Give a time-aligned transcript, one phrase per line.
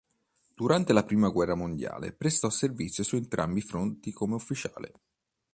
[0.55, 4.93] Durante la Prima guerra mondiale prestò servizio su entrambi i fronti come ufficiale.